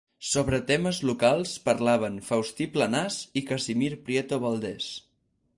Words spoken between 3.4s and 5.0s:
i Casimir Prieto Valdés.